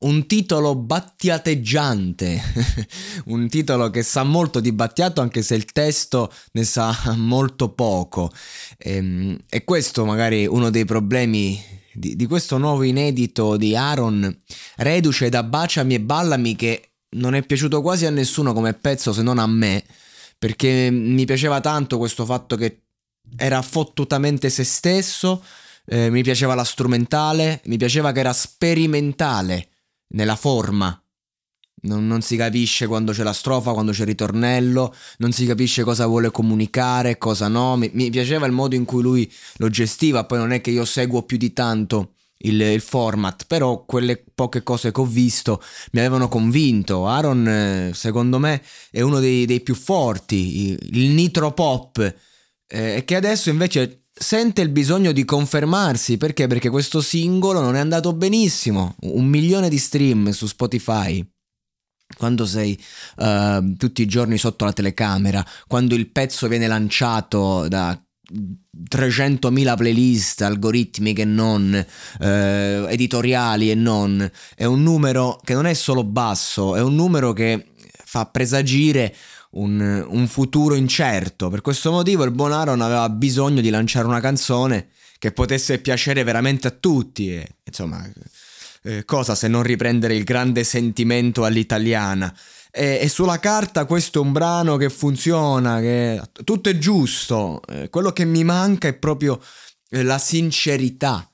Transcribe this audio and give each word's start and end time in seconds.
un 0.00 0.26
titolo 0.26 0.76
battiateggiante, 0.76 2.40
un 3.26 3.48
titolo 3.48 3.90
che 3.90 4.02
sa 4.02 4.22
molto 4.22 4.60
di 4.60 4.70
Battiato 4.72 5.20
anche 5.20 5.42
se 5.42 5.56
il 5.56 5.64
testo 5.64 6.32
ne 6.52 6.64
sa 6.64 6.96
molto 7.16 7.70
poco. 7.70 8.30
E, 8.76 8.94
ehm, 8.94 9.38
e 9.48 9.64
questo 9.64 10.04
magari 10.04 10.46
uno 10.46 10.70
dei 10.70 10.84
problemi 10.84 11.60
di, 11.92 12.14
di, 12.14 12.26
questo 12.26 12.58
nuovo 12.58 12.84
inedito 12.84 13.56
di 13.56 13.74
Aaron, 13.74 14.42
reduce 14.76 15.28
da 15.30 15.42
Baciami 15.42 15.94
e 15.94 16.00
Ballami 16.00 16.54
che 16.54 16.90
non 17.16 17.34
è 17.34 17.42
piaciuto 17.42 17.82
quasi 17.82 18.06
a 18.06 18.10
nessuno 18.10 18.52
come 18.52 18.74
pezzo 18.74 19.12
se 19.12 19.22
non 19.22 19.38
a 19.38 19.46
me, 19.46 19.82
perché 20.38 20.90
mi 20.92 21.24
piaceva 21.24 21.60
tanto 21.60 21.98
questo 21.98 22.24
fatto 22.24 22.54
che 22.54 22.82
era 23.36 23.60
fottutamente 23.62 24.48
se 24.48 24.62
stesso, 24.62 25.42
eh, 25.86 26.08
mi 26.10 26.22
piaceva 26.22 26.54
la 26.54 26.64
strumentale, 26.64 27.62
mi 27.64 27.78
piaceva 27.78 28.12
che 28.12 28.20
era 28.20 28.32
sperimentale 28.32 29.68
nella 30.08 30.36
forma. 30.36 31.00
Non, 31.80 32.06
non, 32.08 32.22
si 32.22 32.36
capisce 32.36 32.88
quando 32.88 33.12
c'è 33.12 33.22
la 33.22 33.32
strofa, 33.32 33.72
quando 33.72 33.92
c'è 33.92 34.00
il 34.00 34.08
ritornello, 34.08 34.92
non 35.18 35.30
si 35.30 35.46
capisce 35.46 35.84
cosa 35.84 36.06
vuole 36.06 36.30
comunicare, 36.30 37.18
cosa 37.18 37.46
no. 37.46 37.76
Mi, 37.76 37.90
mi 37.94 38.10
piaceva 38.10 38.46
il 38.46 38.52
modo 38.52 38.74
in 38.74 38.84
cui 38.84 39.02
lui 39.02 39.32
lo 39.56 39.68
gestiva, 39.68 40.24
poi 40.24 40.38
non 40.38 40.52
è 40.52 40.60
che 40.60 40.70
io 40.70 40.84
seguo 40.84 41.22
più 41.22 41.36
di 41.36 41.52
tanto 41.52 42.14
il, 42.38 42.60
il, 42.60 42.80
format, 42.80 43.44
però 43.46 43.84
quelle 43.84 44.22
poche 44.34 44.62
cose 44.62 44.92
che 44.92 45.00
ho 45.00 45.06
visto 45.06 45.62
mi 45.92 46.00
avevano 46.00 46.28
convinto. 46.28 47.06
Aaron, 47.06 47.48
eh, 47.48 47.90
secondo 47.94 48.38
me, 48.38 48.62
è 48.90 49.00
uno 49.00 49.20
dei, 49.20 49.46
dei 49.46 49.60
più 49.60 49.74
forti, 49.74 50.76
il 50.90 51.10
nitro 51.10 51.52
pop, 51.52 52.14
eh, 52.66 53.02
che 53.04 53.14
adesso 53.14 53.50
invece 53.50 54.07
sente 54.18 54.62
il 54.62 54.70
bisogno 54.70 55.12
di 55.12 55.24
confermarsi 55.24 56.16
perché? 56.16 56.46
Perché 56.46 56.70
questo 56.70 57.00
singolo 57.00 57.60
non 57.60 57.76
è 57.76 57.78
andato 57.78 58.12
benissimo. 58.12 58.96
Un 59.00 59.26
milione 59.26 59.68
di 59.68 59.78
stream 59.78 60.30
su 60.30 60.46
Spotify. 60.46 61.24
Quando 62.16 62.46
sei 62.46 62.78
uh, 63.16 63.74
tutti 63.74 64.02
i 64.02 64.06
giorni 64.06 64.38
sotto 64.38 64.64
la 64.64 64.72
telecamera, 64.72 65.44
quando 65.66 65.94
il 65.94 66.10
pezzo 66.10 66.48
viene 66.48 66.66
lanciato 66.66 67.68
da 67.68 68.00
300.000 68.90 69.76
playlist 69.76 70.42
algoritmiche 70.42 71.22
e 71.22 71.26
non, 71.26 71.86
eh, 72.20 72.86
editoriali 72.88 73.70
e 73.70 73.74
non, 73.74 74.30
è 74.54 74.64
un 74.64 74.82
numero 74.82 75.40
che 75.42 75.54
non 75.54 75.66
è 75.66 75.74
solo 75.74 76.04
basso, 76.04 76.76
è 76.76 76.82
un 76.82 76.94
numero 76.94 77.32
che 77.32 77.72
fa 78.04 78.26
presagire 78.26 79.14
un, 79.50 80.06
un 80.08 80.26
futuro 80.26 80.74
incerto. 80.74 81.48
Per 81.48 81.60
questo 81.60 81.90
motivo 81.90 82.24
il 82.24 82.30
buon 82.30 82.52
Aaron 82.52 82.80
aveva 82.80 83.08
bisogno 83.08 83.60
di 83.60 83.70
lanciare 83.70 84.06
una 84.06 84.20
canzone 84.20 84.88
che 85.18 85.32
potesse 85.32 85.78
piacere 85.78 86.22
veramente 86.22 86.68
a 86.68 86.70
tutti. 86.70 87.34
E, 87.34 87.56
insomma, 87.64 88.06
eh, 88.82 89.04
cosa 89.04 89.34
se 89.34 89.48
non 89.48 89.62
riprendere 89.62 90.14
il 90.14 90.24
grande 90.24 90.64
sentimento 90.64 91.44
all'italiana? 91.44 92.34
E, 92.70 92.98
e, 93.00 93.08
sulla 93.08 93.38
carta 93.38 93.86
questo 93.86 94.20
è 94.20 94.22
un 94.22 94.32
brano 94.32 94.76
che 94.76 94.90
funziona, 94.90 95.80
che 95.80 96.20
tutto 96.44 96.68
è 96.68 96.78
giusto. 96.78 97.60
Eh, 97.66 97.88
quello 97.88 98.12
che 98.12 98.24
mi 98.24 98.44
manca 98.44 98.88
è 98.88 98.94
proprio 98.94 99.40
eh, 99.90 100.02
la 100.02 100.18
sincerità 100.18 101.27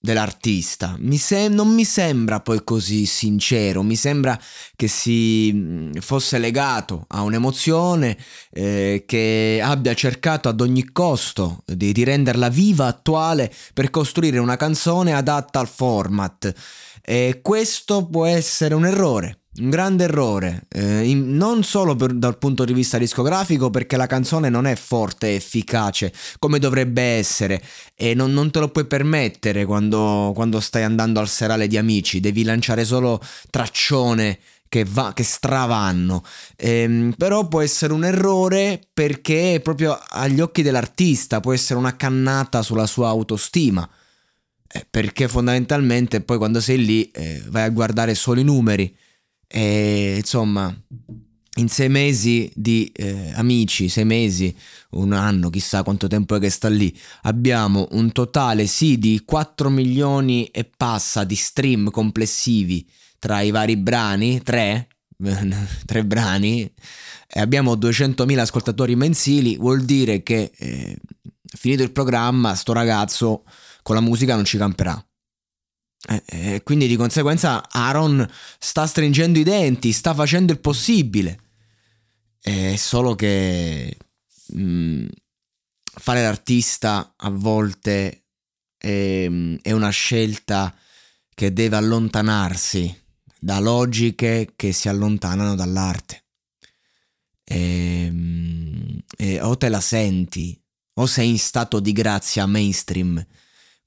dell'artista. 0.00 0.96
Mi 0.98 1.18
sem- 1.18 1.52
non 1.52 1.74
mi 1.74 1.84
sembra 1.84 2.40
poi 2.40 2.64
così 2.64 3.04
sincero, 3.04 3.82
mi 3.82 3.96
sembra 3.96 4.40
che 4.74 4.88
si 4.88 5.52
mm, 5.52 5.92
fosse 6.00 6.38
legato 6.38 7.04
a 7.08 7.22
un'emozione 7.22 8.16
eh, 8.50 9.04
che 9.06 9.60
abbia 9.62 9.94
cercato 9.94 10.48
ad 10.48 10.60
ogni 10.60 10.90
costo 10.90 11.62
di, 11.66 11.92
di 11.92 12.04
renderla 12.04 12.48
viva, 12.48 12.86
attuale, 12.86 13.52
per 13.74 13.90
costruire 13.90 14.38
una 14.38 14.56
canzone 14.56 15.12
adatta 15.12 15.60
al 15.60 15.68
format. 15.68 16.52
E 17.02 17.40
questo 17.42 18.06
può 18.06 18.26
essere 18.26 18.74
un 18.74 18.86
errore 18.86 19.39
un 19.58 19.68
grande 19.68 20.04
errore, 20.04 20.66
eh, 20.68 21.08
in, 21.08 21.34
non 21.34 21.64
solo 21.64 21.96
per, 21.96 22.12
dal 22.12 22.38
punto 22.38 22.64
di 22.64 22.72
vista 22.72 22.98
discografico 22.98 23.68
perché 23.68 23.96
la 23.96 24.06
canzone 24.06 24.48
non 24.48 24.64
è 24.64 24.76
forte 24.76 25.28
e 25.28 25.34
efficace 25.34 26.12
come 26.38 26.60
dovrebbe 26.60 27.02
essere 27.02 27.60
e 27.96 28.14
non, 28.14 28.32
non 28.32 28.52
te 28.52 28.60
lo 28.60 28.68
puoi 28.68 28.86
permettere 28.86 29.64
quando, 29.64 30.30
quando, 30.36 30.60
stai 30.60 30.84
andando 30.84 31.18
al 31.18 31.28
serale 31.28 31.66
di 31.66 31.76
amici, 31.76 32.20
devi 32.20 32.44
lanciare 32.44 32.84
solo 32.84 33.20
traccione 33.50 34.38
che, 34.68 34.84
va, 34.88 35.12
che 35.12 35.24
stravanno, 35.24 36.22
ehm, 36.54 37.14
però 37.18 37.48
può 37.48 37.60
essere 37.60 37.92
un 37.92 38.04
errore 38.04 38.80
perché 38.94 39.60
proprio 39.60 39.98
agli 40.10 40.38
occhi 40.40 40.62
dell'artista 40.62 41.40
può 41.40 41.52
essere 41.52 41.76
una 41.76 41.96
cannata 41.96 42.62
sulla 42.62 42.86
sua 42.86 43.08
autostima. 43.08 43.88
Eh, 44.72 44.86
perché 44.88 45.26
fondamentalmente 45.26 46.20
poi 46.20 46.38
quando 46.38 46.60
sei 46.60 46.84
lì 46.84 47.10
eh, 47.10 47.42
vai 47.48 47.64
a 47.64 47.70
guardare 47.70 48.14
solo 48.14 48.38
i 48.38 48.44
numeri 48.44 48.96
e 49.52 50.14
insomma, 50.18 50.72
in 51.56 51.68
sei 51.68 51.88
mesi 51.88 52.50
di 52.54 52.90
eh, 52.94 53.32
amici, 53.34 53.88
sei 53.88 54.04
mesi, 54.04 54.54
un 54.90 55.12
anno, 55.12 55.50
chissà 55.50 55.82
quanto 55.82 56.06
tempo 56.06 56.36
è 56.36 56.38
che 56.38 56.50
sta 56.50 56.68
lì, 56.68 56.96
abbiamo 57.22 57.88
un 57.90 58.12
totale 58.12 58.68
sì 58.68 58.96
di 58.96 59.22
4 59.24 59.68
milioni 59.68 60.46
e 60.46 60.64
passa 60.64 61.24
di 61.24 61.34
stream 61.34 61.90
complessivi 61.90 62.88
tra 63.18 63.40
i 63.40 63.50
vari 63.50 63.76
brani, 63.76 64.40
tre, 64.40 64.86
tre 65.84 66.04
brani, 66.04 66.72
e 67.26 67.40
abbiamo 67.40 67.74
200.000 67.74 68.38
ascoltatori 68.38 68.94
mensili, 68.94 69.56
vuol 69.56 69.82
dire 69.82 70.22
che 70.22 70.52
eh, 70.56 70.96
finito 71.44 71.82
il 71.82 71.90
programma, 71.90 72.54
sto 72.54 72.72
ragazzo 72.72 73.42
con 73.82 73.96
la 73.96 74.00
musica 74.00 74.36
non 74.36 74.44
ci 74.44 74.58
camperà. 74.58 75.04
E 76.08 76.22
eh, 76.26 76.54
eh, 76.54 76.62
quindi 76.62 76.86
di 76.86 76.96
conseguenza 76.96 77.68
Aaron 77.70 78.26
sta 78.58 78.86
stringendo 78.86 79.38
i 79.38 79.42
denti, 79.42 79.92
sta 79.92 80.14
facendo 80.14 80.52
il 80.52 80.60
possibile. 80.60 81.40
È 82.40 82.74
solo 82.76 83.14
che 83.14 83.96
mh, 84.48 84.62
mm, 84.62 85.06
fare 85.82 86.22
l'artista 86.22 87.14
a 87.16 87.28
volte 87.28 88.24
è, 88.78 89.28
è, 89.62 89.72
una 89.72 89.90
scelta 89.90 90.74
che 91.34 91.52
deve 91.52 91.76
allontanarsi 91.76 92.98
da 93.38 93.58
logiche 93.60 94.52
che 94.56 94.72
si 94.72 94.88
allontanano 94.88 95.54
dall'arte. 95.54 96.24
E, 97.44 98.12
e 99.16 99.40
o 99.40 99.56
te 99.56 99.68
la 99.68 99.80
senti 99.80 100.58
o 100.94 101.06
sei 101.06 101.30
in 101.30 101.38
stato 101.38 101.80
di 101.80 101.92
grazia 101.92 102.46
mainstream 102.46 103.24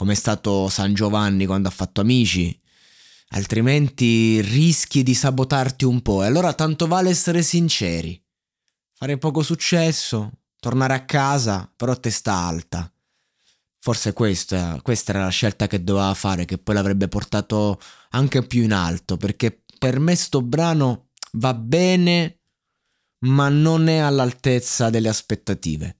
come 0.00 0.14
è 0.14 0.16
stato 0.16 0.70
San 0.70 0.94
Giovanni 0.94 1.44
quando 1.44 1.68
ha 1.68 1.70
fatto 1.70 2.00
Amici, 2.00 2.58
altrimenti 3.32 4.40
rischi 4.40 5.02
di 5.02 5.12
sabotarti 5.12 5.84
un 5.84 6.00
po'. 6.00 6.22
E 6.22 6.26
allora 6.26 6.54
tanto 6.54 6.86
vale 6.86 7.10
essere 7.10 7.42
sinceri. 7.42 8.18
Fare 8.94 9.18
poco 9.18 9.42
successo, 9.42 10.30
tornare 10.58 10.94
a 10.94 11.04
casa, 11.04 11.70
però 11.76 11.94
testa 12.00 12.32
alta. 12.32 12.90
Forse 13.78 14.14
questa, 14.14 14.80
questa 14.80 15.12
era 15.12 15.24
la 15.24 15.28
scelta 15.28 15.66
che 15.66 15.84
doveva 15.84 16.14
fare, 16.14 16.46
che 16.46 16.56
poi 16.56 16.76
l'avrebbe 16.76 17.08
portato 17.08 17.78
anche 18.12 18.42
più 18.46 18.62
in 18.62 18.72
alto, 18.72 19.18
perché 19.18 19.64
per 19.78 19.98
me 19.98 20.14
sto 20.14 20.40
brano 20.40 21.10
va 21.32 21.52
bene, 21.52 22.40
ma 23.26 23.50
non 23.50 23.86
è 23.88 23.98
all'altezza 23.98 24.88
delle 24.88 25.10
aspettative. 25.10 25.99